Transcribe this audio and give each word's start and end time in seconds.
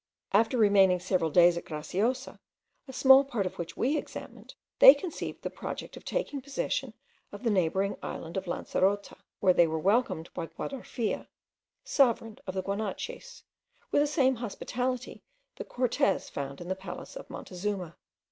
After 0.33 0.57
remaining 0.57 0.99
several 0.99 1.29
days 1.29 1.57
at 1.59 1.65
Graciosa, 1.65 2.39
a 2.87 2.91
small 2.91 3.23
part 3.23 3.45
of 3.45 3.59
which 3.59 3.77
we 3.77 3.99
examined, 3.99 4.55
they 4.79 4.95
conceived 4.95 5.43
the 5.43 5.51
project 5.51 5.95
of 5.95 6.03
taking 6.03 6.41
possession 6.41 6.95
of 7.31 7.43
the 7.43 7.51
neighbouring 7.51 7.95
island 8.01 8.35
of 8.35 8.45
Lancerota, 8.47 9.17
where 9.41 9.53
they 9.53 9.67
were 9.67 9.77
welcomed 9.77 10.33
by 10.33 10.47
Guadarfia, 10.47 11.27
sovereign 11.83 12.39
of 12.47 12.55
the 12.55 12.63
Guanches, 12.63 13.43
with 13.91 14.01
the 14.01 14.07
same 14.07 14.37
hospitality 14.37 15.21
that 15.57 15.69
Cortez 15.69 16.31
found 16.31 16.61
in 16.61 16.67
the 16.67 16.73
palace 16.73 17.15
of 17.15 17.29
Montezuma. 17.29 17.95